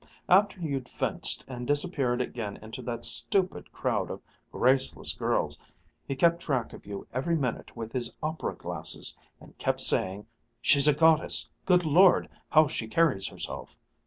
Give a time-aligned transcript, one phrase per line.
[0.27, 5.61] After you'd fenced and disappeared again into that stupid crowd of graceless girls,
[6.07, 10.25] he kept track of you every minute with his opera glasses, and kept saying:
[10.59, 11.51] 'She's a goddess!
[11.65, 12.27] Good Lord!
[12.49, 13.77] how she carries herself!'